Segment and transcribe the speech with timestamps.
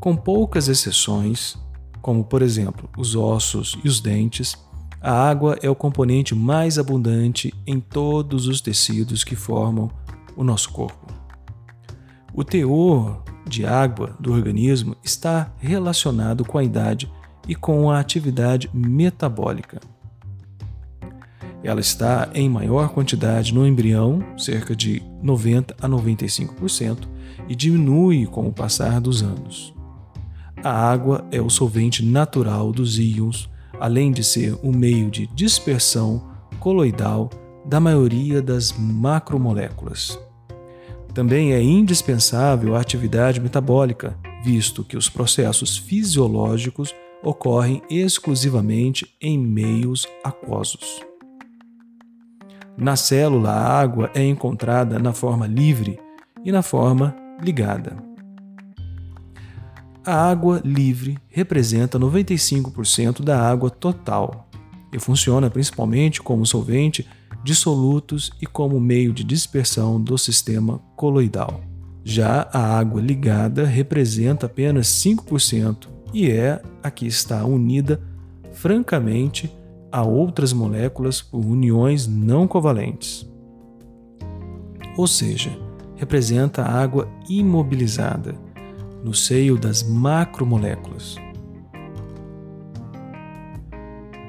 [0.00, 1.58] Com poucas exceções,
[2.00, 4.56] como por exemplo os ossos e os dentes,
[4.98, 9.90] a água é o componente mais abundante em todos os tecidos que formam
[10.34, 11.06] o nosso corpo.
[12.32, 17.12] O teor de água do organismo está relacionado com a idade
[17.46, 19.80] e com a atividade metabólica.
[21.62, 27.06] Ela está em maior quantidade no embrião, cerca de 90 a 95%,
[27.46, 29.78] e diminui com o passar dos anos.
[30.62, 36.28] A água é o solvente natural dos íons, além de ser o meio de dispersão
[36.58, 37.30] coloidal
[37.64, 40.20] da maioria das macromoléculas.
[41.14, 50.06] Também é indispensável a atividade metabólica, visto que os processos fisiológicos ocorrem exclusivamente em meios
[50.22, 51.00] aquosos.
[52.76, 55.98] Na célula, a água é encontrada na forma livre
[56.44, 58.09] e na forma ligada.
[60.04, 64.48] A água livre representa 95% da água total
[64.90, 67.06] e funciona principalmente como solvente
[67.44, 71.60] dissolutos e como meio de dispersão do sistema coloidal.
[72.02, 78.00] Já a água ligada representa apenas 5% e é a que está unida
[78.52, 79.54] francamente
[79.92, 83.28] a outras moléculas por uniões não covalentes.
[84.96, 85.50] Ou seja,
[85.96, 88.34] representa a água imobilizada
[89.02, 91.16] no seio das macromoléculas.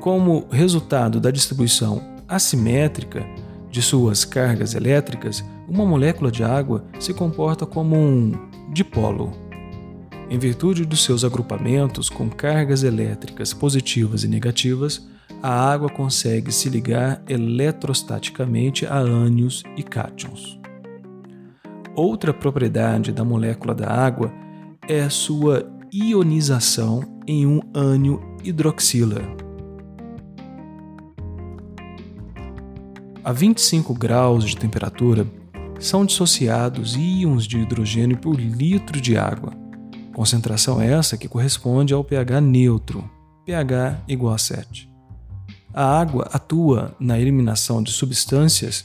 [0.00, 3.26] Como resultado da distribuição assimétrica
[3.70, 8.32] de suas cargas elétricas, uma molécula de água se comporta como um
[8.72, 9.32] dipolo.
[10.30, 15.08] Em virtude dos seus agrupamentos com cargas elétricas positivas e negativas,
[15.42, 20.58] a água consegue se ligar eletrostaticamente a ânions e cátions.
[21.94, 24.32] Outra propriedade da molécula da água
[24.88, 29.20] é sua ionização em um ânion hidroxila.
[33.24, 35.26] A 25 graus de temperatura
[35.80, 39.52] são dissociados íons de hidrogênio por litro de água.
[40.14, 43.10] Concentração essa que corresponde ao pH neutro,
[43.44, 44.88] pH igual a 7.
[45.74, 48.84] A água atua na eliminação de substâncias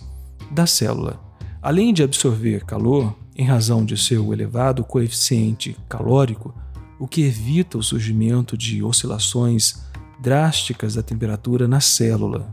[0.50, 1.22] da célula.
[1.62, 6.53] Além de absorver calor, em razão de seu elevado coeficiente calórico,
[7.00, 9.81] o que evita o surgimento de oscilações
[10.22, 12.51] drásticas da temperatura na célula.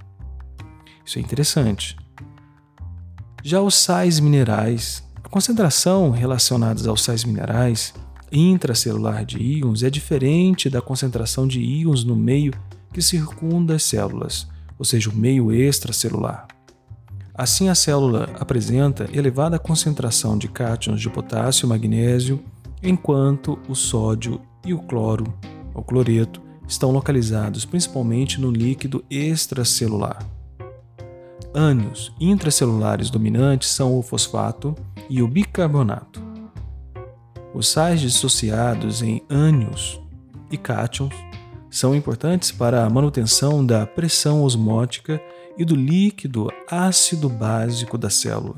[1.04, 1.94] Isso é interessante.
[3.44, 7.93] Já os sais minerais, a concentração relacionadas aos sais minerais
[8.32, 12.54] intracelular de íons é diferente da concentração de íons no meio
[12.94, 14.48] que circunda as células,
[14.78, 16.48] ou seja, o meio extracelular.
[17.38, 22.43] Assim, a célula apresenta elevada concentração de cátions de potássio e magnésio,
[22.82, 25.32] enquanto o sódio e o cloro,
[25.72, 30.19] ou cloreto, estão localizados principalmente no líquido extracelular.
[31.54, 34.75] Ânions intracelulares dominantes são o fosfato
[35.09, 36.21] e o bicarbonato.
[37.54, 40.00] Os sais dissociados em ânions
[40.50, 41.15] e cátions
[41.70, 45.20] são importantes para a manutenção da pressão osmótica
[45.56, 48.56] e do líquido ácido básico da célula.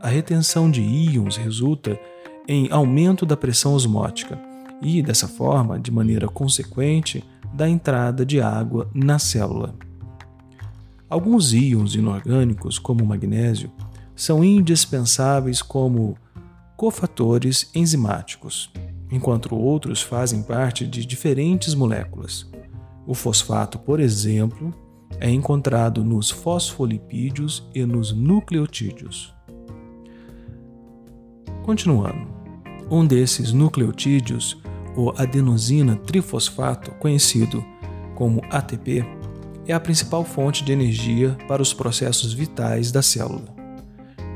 [0.00, 1.98] A retenção de íons resulta
[2.46, 4.40] em aumento da pressão osmótica
[4.80, 9.74] e, dessa forma, de maneira consequente, da entrada de água na célula.
[11.10, 13.70] Alguns íons inorgânicos, como o magnésio,
[14.14, 16.16] são indispensáveis como
[16.76, 18.70] cofatores enzimáticos,
[19.10, 22.50] enquanto outros fazem parte de diferentes moléculas.
[23.06, 24.74] O fosfato, por exemplo,
[25.18, 29.34] é encontrado nos fosfolipídios e nos nucleotídeos.
[31.62, 32.26] Continuando,
[32.90, 34.60] um desses nucleotídeos,
[34.96, 37.64] o adenosina trifosfato, conhecido
[38.14, 39.04] como ATP,
[39.66, 43.54] é a principal fonte de energia para os processos vitais da célula.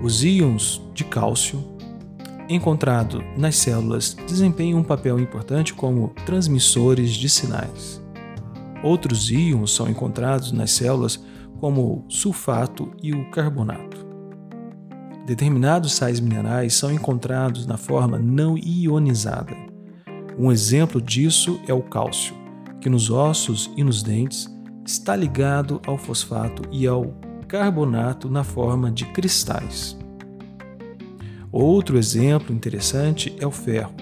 [0.02, 1.64] Os íons de cálcio,
[2.54, 8.02] encontrado nas células, desempenham um papel importante como transmissores de sinais.
[8.82, 11.22] Outros íons são encontrados nas células,
[11.60, 14.04] como o sulfato e o carbonato.
[15.24, 19.54] Determinados sais minerais são encontrados na forma não ionizada.
[20.36, 22.34] Um exemplo disso é o cálcio,
[22.80, 24.52] que nos ossos e nos dentes
[24.84, 27.14] está ligado ao fosfato e ao
[27.46, 29.96] carbonato na forma de cristais.
[31.52, 33.92] Outro exemplo interessante é o ferro,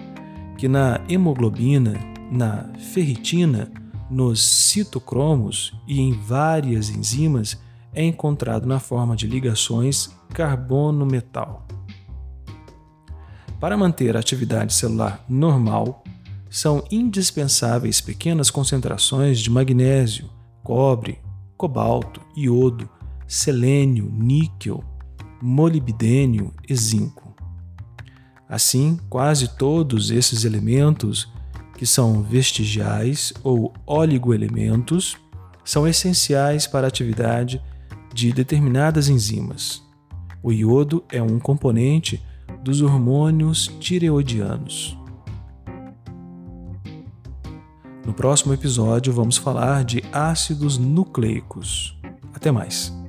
[0.56, 1.98] que na hemoglobina,
[2.30, 3.68] na ferritina
[4.08, 7.60] nos citocromos e em várias enzimas
[7.92, 11.66] é encontrado na forma de ligações carbono-metal.
[13.58, 16.04] Para manter a atividade celular normal,
[16.48, 20.30] são indispensáveis pequenas concentrações de magnésio,
[20.62, 21.18] cobre,
[21.56, 22.88] cobalto, iodo,
[23.26, 24.82] selênio, níquel,
[25.42, 27.29] molibdênio e zinco.
[28.50, 31.28] Assim, quase todos esses elementos,
[31.78, 35.16] que são vestigiais ou oligoelementos,
[35.64, 37.62] são essenciais para a atividade
[38.12, 39.80] de determinadas enzimas.
[40.42, 42.20] O iodo é um componente
[42.64, 44.98] dos hormônios tireoidianos.
[48.04, 51.96] No próximo episódio, vamos falar de ácidos nucleicos.
[52.34, 52.99] Até mais!